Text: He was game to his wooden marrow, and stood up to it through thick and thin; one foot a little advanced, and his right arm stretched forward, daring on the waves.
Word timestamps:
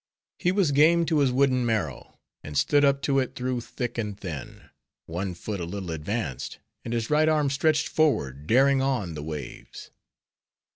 He 0.39 0.51
was 0.51 0.71
game 0.71 1.05
to 1.05 1.19
his 1.19 1.31
wooden 1.31 1.63
marrow, 1.63 2.17
and 2.43 2.57
stood 2.57 2.83
up 2.83 3.03
to 3.03 3.19
it 3.19 3.35
through 3.35 3.61
thick 3.61 3.99
and 3.99 4.19
thin; 4.19 4.71
one 5.05 5.35
foot 5.35 5.59
a 5.59 5.63
little 5.63 5.91
advanced, 5.91 6.57
and 6.83 6.91
his 6.91 7.11
right 7.11 7.29
arm 7.29 7.51
stretched 7.51 7.87
forward, 7.87 8.47
daring 8.47 8.81
on 8.81 9.13
the 9.13 9.21
waves. 9.21 9.91